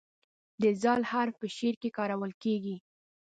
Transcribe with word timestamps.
د 0.61 0.63
"ذ" 0.81 0.85
حرف 1.11 1.35
په 1.41 1.47
شعر 1.55 1.75
کې 1.81 1.89
کارول 1.97 2.31
کیږي. 2.43 2.75